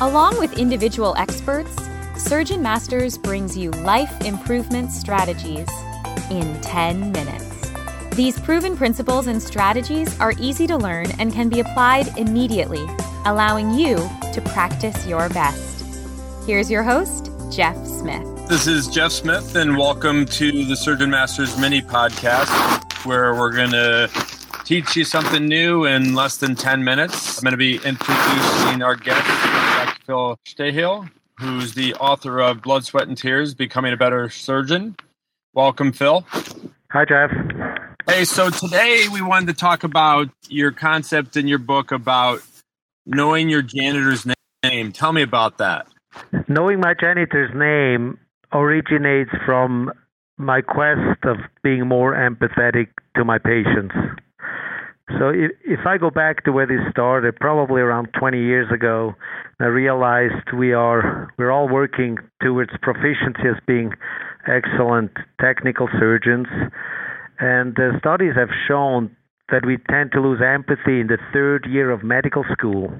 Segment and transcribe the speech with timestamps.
[0.00, 1.76] Along with individual experts,
[2.16, 5.68] Surgeon Masters brings you life improvement strategies
[6.30, 7.72] in 10 minutes.
[8.14, 12.86] These proven principles and strategies are easy to learn and can be applied immediately,
[13.24, 13.96] allowing you
[14.32, 15.84] to practice your best.
[16.46, 18.24] Here's your host, Jeff Smith.
[18.48, 23.72] This is Jeff Smith, and welcome to the Surgeon Masters mini podcast, where we're going
[23.72, 24.08] to
[24.64, 27.38] teach you something new in less than 10 minutes.
[27.38, 29.37] I'm going to be introducing our guest.
[30.08, 34.96] Phil Stahel, who's the author of Blood, Sweat, and Tears Becoming a Better Surgeon.
[35.52, 36.24] Welcome, Phil.
[36.92, 37.30] Hi, Jeff.
[38.08, 42.40] Hey, so today we wanted to talk about your concept in your book about
[43.04, 44.26] knowing your janitor's
[44.64, 44.92] name.
[44.92, 45.88] Tell me about that.
[46.48, 48.18] Knowing my janitor's name
[48.50, 49.92] originates from
[50.38, 53.94] my quest of being more empathetic to my patients.
[55.16, 59.14] So if, if I go back to where this started, probably around 20 years ago,
[59.58, 63.92] I realized we are we're all working towards proficiency as being
[64.46, 66.46] excellent technical surgeons,
[67.40, 69.16] and the studies have shown
[69.50, 72.92] that we tend to lose empathy in the third year of medical school.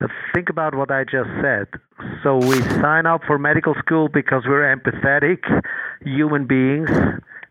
[0.00, 1.66] Now think about what I just said.
[2.22, 5.38] So we sign up for medical school because we're empathetic
[6.04, 6.90] human beings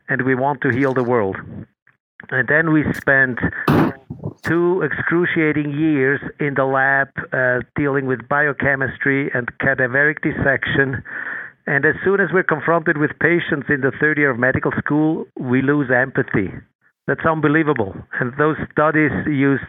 [0.07, 1.35] and we want to heal the world.
[2.29, 3.39] And then we spent
[4.43, 11.03] two excruciating years in the lab uh, dealing with biochemistry and cadaveric dissection.
[11.65, 15.25] And as soon as we're confronted with patients in the third year of medical school,
[15.39, 16.51] we lose empathy.
[17.07, 17.95] That's unbelievable.
[18.19, 19.63] And those studies used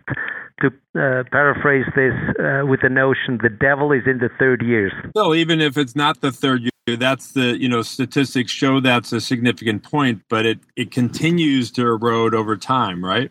[0.60, 4.92] to uh, paraphrase this uh, with the notion the devil is in the third years.
[5.16, 9.12] So even if it's not the third year, that's the you know statistics show that's
[9.12, 13.30] a significant point, but it it continues to erode over time, right?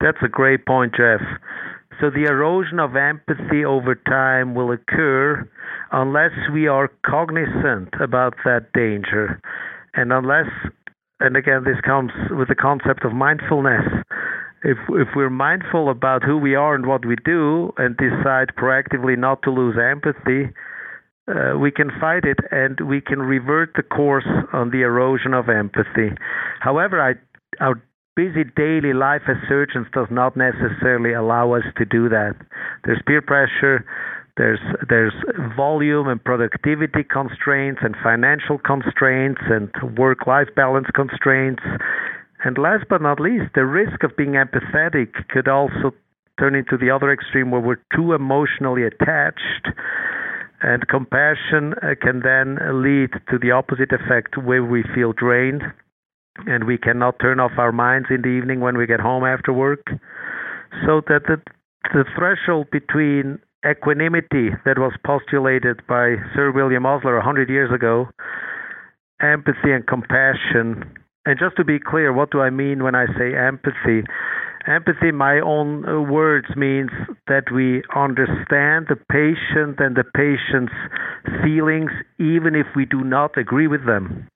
[0.00, 1.20] That's a great point, Jeff.
[2.00, 5.48] So the erosion of empathy over time will occur
[5.92, 9.40] unless we are cognizant about that danger,
[9.94, 10.48] and unless
[11.20, 13.84] and again this comes with the concept of mindfulness
[14.64, 19.18] if if we're mindful about who we are and what we do and decide proactively
[19.18, 20.52] not to lose empathy
[21.28, 25.48] uh, we can fight it and we can revert the course on the erosion of
[25.48, 26.10] empathy.
[26.60, 27.14] However I,
[27.62, 27.82] our
[28.16, 32.34] busy daily life as surgeons does not necessarily allow us to do that.
[32.84, 33.84] There's peer pressure
[34.36, 35.12] there's there's
[35.56, 41.62] volume and productivity constraints and financial constraints and work life balance constraints.
[42.44, 45.92] And last but not least the risk of being empathetic could also
[46.40, 49.68] turn into the other extreme where we're too emotionally attached
[50.62, 55.62] and compassion uh, can then lead to the opposite effect where we feel drained
[56.46, 59.52] and we cannot turn off our minds in the evening when we get home after
[59.52, 59.86] work
[60.86, 61.36] so that the
[61.92, 68.08] the threshold between equanimity that was postulated by Sir William Osler 100 years ago,
[69.20, 70.84] empathy and compassion.
[71.26, 74.06] And just to be clear, what do I mean when I say empathy?
[74.66, 76.90] Empathy, my own uh, words, means
[77.26, 80.72] that we understand the patient and the patient's
[81.42, 84.28] feelings, even if we do not agree with them.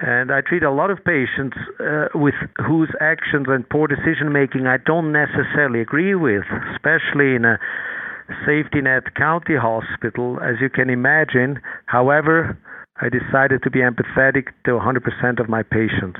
[0.00, 2.34] And I treat a lot of patients uh, with
[2.66, 6.44] whose actions and poor decision making I don't necessarily agree with,
[6.74, 7.58] especially in a
[8.46, 11.60] safety net county hospital, as you can imagine.
[11.86, 12.58] However,
[13.00, 16.18] I decided to be empathetic to 100% of my patients.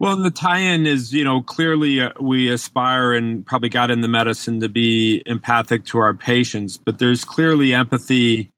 [0.00, 4.08] Well, the tie-in is, you know, clearly uh, we aspire and probably got in the
[4.08, 8.50] medicine to be empathic to our patients, but there's clearly empathy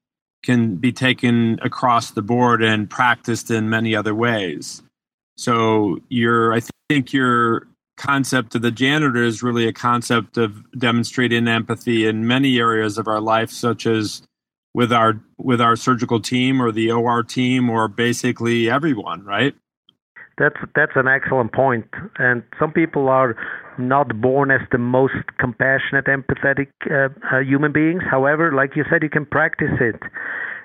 [0.42, 4.82] can be taken across the board and practiced in many other ways.
[5.36, 11.48] So your, I think your concept of the janitor is really a concept of demonstrating
[11.48, 14.22] empathy in many areas of our life, such as
[14.74, 19.54] with our with our surgical team or the OR team or basically everyone, right?
[20.38, 21.86] That's that's an excellent point.
[22.18, 23.36] And some people are
[23.78, 28.02] not born as the most compassionate, empathetic uh, uh, human beings.
[28.10, 29.96] However, like you said, you can practice it.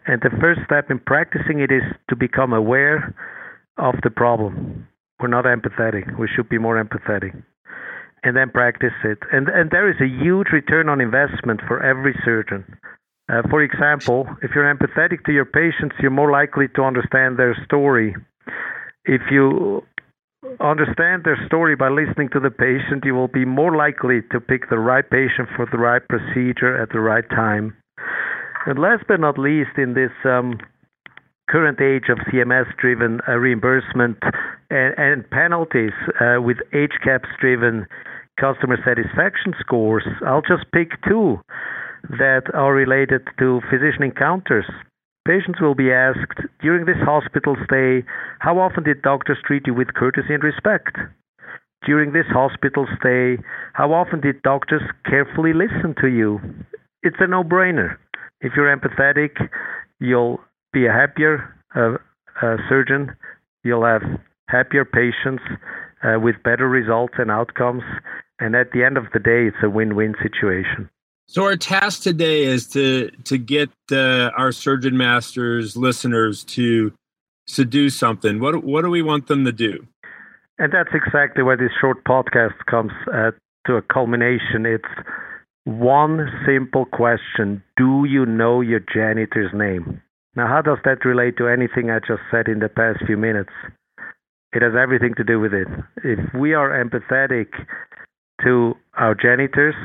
[0.07, 3.15] And the first step in practicing it is to become aware
[3.77, 4.87] of the problem.
[5.19, 6.17] We're not empathetic.
[6.19, 7.41] We should be more empathetic.
[8.23, 9.19] And then practice it.
[9.31, 12.65] And and there is a huge return on investment for every surgeon.
[13.27, 17.55] Uh, for example, if you're empathetic to your patients, you're more likely to understand their
[17.65, 18.15] story.
[19.05, 19.83] If you
[20.59, 24.69] understand their story by listening to the patient, you will be more likely to pick
[24.69, 27.75] the right patient for the right procedure at the right time.
[28.65, 30.57] And last but not least, in this um,
[31.49, 34.17] current age of CMS driven uh, reimbursement
[34.69, 37.85] and, and penalties uh, with HCAHPS driven
[38.39, 41.39] customer satisfaction scores, I'll just pick two.
[42.09, 44.65] that are related to physician encounters.
[45.25, 48.03] Patients will be asked during this hospital stay,
[48.39, 50.97] how often did doctors treat you with courtesy and respect?
[51.83, 53.37] During this hospital stay,
[53.73, 56.39] how often did doctors carefully listen to you?
[57.01, 57.97] It's a no brainer.
[58.41, 59.49] If you're empathetic,
[59.99, 60.39] you'll
[60.73, 61.97] be a happier uh,
[62.41, 63.15] uh, surgeon,
[63.63, 64.03] you'll have
[64.47, 65.43] happier patients
[66.03, 67.83] uh, with better results and outcomes.
[68.39, 70.89] And at the end of the day, it's a win win situation.
[71.27, 76.93] So our task today is to to get uh, our surgeon masters listeners to
[77.47, 78.39] to do something.
[78.39, 79.85] What what do we want them to do?
[80.59, 83.31] And that's exactly where this short podcast comes uh,
[83.67, 84.65] to a culmination.
[84.65, 84.83] It's
[85.63, 90.01] one simple question: Do you know your janitor's name?
[90.35, 93.51] Now, how does that relate to anything I just said in the past few minutes?
[94.53, 95.67] It has everything to do with it.
[96.03, 97.47] If we are empathetic
[98.43, 99.75] to our janitors,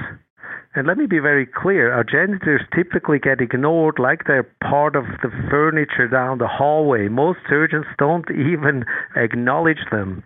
[0.74, 5.04] and let me be very clear our janitors typically get ignored like they're part of
[5.22, 7.08] the furniture down the hallway.
[7.08, 8.84] Most surgeons don't even
[9.16, 10.22] acknowledge them.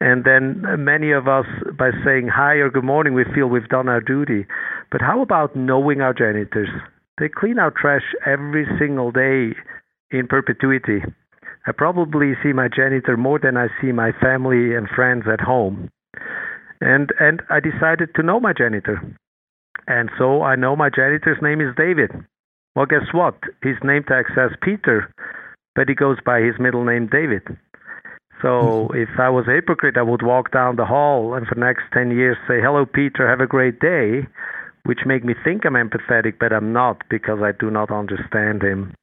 [0.00, 1.46] And then many of us,
[1.78, 4.46] by saying hi or good morning, we feel we've done our duty.
[4.90, 6.68] But how about knowing our janitors?
[7.18, 9.54] They clean our trash every single day
[10.10, 11.02] in perpetuity.
[11.66, 15.88] I probably see my janitor more than I see my family and friends at home.
[16.80, 19.00] And and I decided to know my janitor.
[19.86, 22.10] And so I know my janitor's name is David.
[22.74, 23.34] Well, guess what?
[23.62, 25.12] His name tag says Peter,
[25.74, 27.42] but he goes by his middle name David.
[28.40, 31.60] So if I was a hypocrite, I would walk down the hall and for the
[31.60, 34.26] next 10 years say, Hello, Peter, have a great day,
[34.84, 38.94] which make me think I'm empathetic, but I'm not because I do not understand him.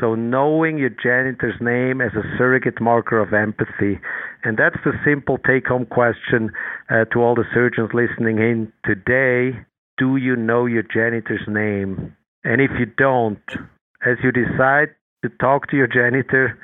[0.00, 4.00] So knowing your janitor's name as a surrogate marker of empathy.
[4.44, 6.50] And that's the simple take home question
[6.88, 9.58] uh, to all the surgeons listening in today
[9.98, 12.16] do you know your janitor's name?
[12.44, 13.42] And if you don't,
[14.06, 14.88] as you decide
[15.22, 16.58] to talk to your janitor,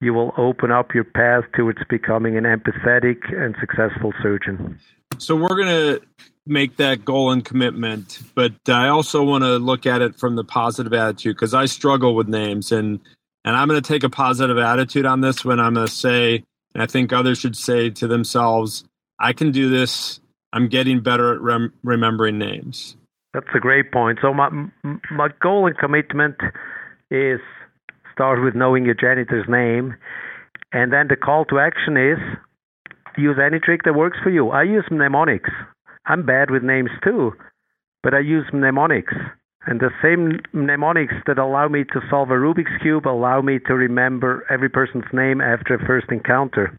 [0.00, 4.78] you will open up your path towards becoming an empathetic and successful surgeon.
[5.18, 6.00] So we're going to
[6.46, 10.44] make that goal and commitment, but I also want to look at it from the
[10.44, 13.00] positive attitude because I struggle with names and
[13.44, 16.44] and I'm going to take a positive attitude on this when I'm going to say
[16.74, 18.84] and I think others should say to themselves,
[19.18, 20.20] I can do this
[20.52, 22.96] I'm getting better at rem- remembering names.
[23.34, 24.18] That's a great point.
[24.22, 24.48] So my
[25.10, 26.36] my goal and commitment
[27.10, 27.40] is
[28.12, 29.94] start with knowing your janitor's name,
[30.72, 32.18] and then the call to action is
[33.16, 34.50] use any trick that works for you.
[34.50, 35.50] I use mnemonics.
[36.06, 37.32] I'm bad with names too,
[38.02, 39.14] but I use mnemonics.
[39.66, 43.74] And the same mnemonics that allow me to solve a Rubik's Cube allow me to
[43.74, 46.74] remember every person's name after a first encounter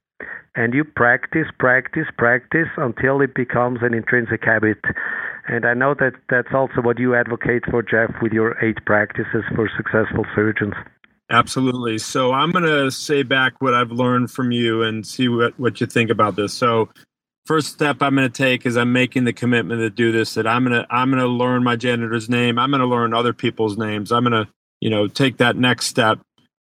[0.55, 4.79] and you practice, practice, practice until it becomes an intrinsic habit.
[5.47, 9.43] And I know that that's also what you advocate for, Jeff, with your eight practices
[9.55, 10.73] for successful surgeons.
[11.31, 11.99] Absolutely.
[11.99, 15.79] So I'm going to say back what I've learned from you and see what, what
[15.79, 16.53] you think about this.
[16.53, 16.89] So
[17.45, 20.35] first step I'm going to take is I'm making the commitment to do this.
[20.35, 22.59] That I'm going to I'm going to learn my janitor's name.
[22.59, 24.11] I'm going to learn other people's names.
[24.11, 26.19] I'm going to you know take that next step,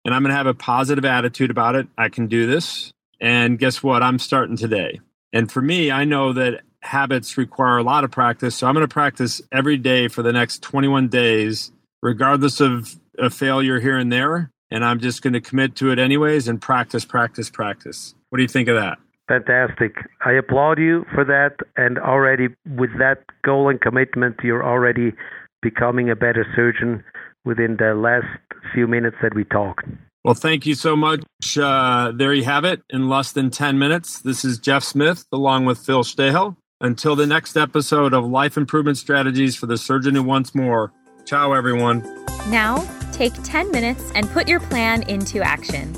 [0.04, 1.86] and I'm going to have a positive attitude about it.
[1.96, 2.92] I can do this.
[3.24, 4.02] And guess what?
[4.02, 5.00] I'm starting today.
[5.32, 8.54] And for me, I know that habits require a lot of practice.
[8.54, 11.72] So I'm going to practice every day for the next 21 days,
[12.02, 14.50] regardless of a failure here and there.
[14.70, 18.14] And I'm just going to commit to it anyways and practice, practice, practice.
[18.28, 18.98] What do you think of that?
[19.26, 19.94] Fantastic.
[20.22, 21.56] I applaud you for that.
[21.78, 25.14] And already with that goal and commitment, you're already
[25.62, 27.02] becoming a better surgeon
[27.46, 28.26] within the last
[28.74, 29.86] few minutes that we talked.
[30.24, 31.22] Well, thank you so much.
[31.58, 34.20] Uh, there you have it in less than 10 minutes.
[34.20, 36.56] This is Jeff Smith along with Phil Stahel.
[36.81, 40.93] Until the next episode of Life Improvement Strategies for the Surgeon Who Wants More.
[41.24, 42.00] Ciao, everyone.
[42.48, 45.93] Now, take 10 minutes and put your plan into action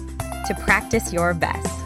[0.46, 1.85] to practice your best.